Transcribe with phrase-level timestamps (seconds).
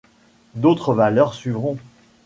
[0.55, 1.77] D'autres valeurs suivront.